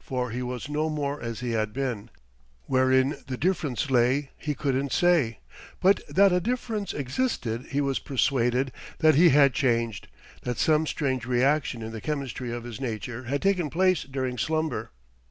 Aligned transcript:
For 0.00 0.30
he 0.30 0.40
was 0.40 0.70
no 0.70 0.88
more 0.88 1.20
as 1.20 1.40
he 1.40 1.50
had 1.50 1.74
been. 1.74 2.08
Wherein 2.68 3.18
the 3.26 3.36
difference 3.36 3.90
lay 3.90 4.30
he 4.38 4.54
couldn't 4.54 4.92
say, 4.92 5.40
but 5.78 6.00
that 6.08 6.32
a 6.32 6.40
difference 6.40 6.94
existed 6.94 7.66
he 7.66 7.82
was 7.82 7.98
persuaded 7.98 8.72
that 9.00 9.16
he 9.16 9.28
had 9.28 9.52
changed, 9.52 10.08
that 10.40 10.56
some 10.56 10.86
strange 10.86 11.26
reaction 11.26 11.82
in 11.82 11.92
the 11.92 12.00
chemistry 12.00 12.50
of 12.50 12.64
his 12.64 12.80
nature 12.80 13.24
had 13.24 13.42
taken 13.42 13.68
place 13.68 14.04
during 14.04 14.38
slumber. 14.38 14.90